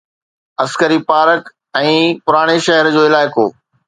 عسڪري 0.63 0.97
park 1.09 1.51
۽ 1.81 1.91
پراڻي 2.31 2.57
شهر 2.69 2.91
جو 2.97 3.01
علائقو 3.11 3.45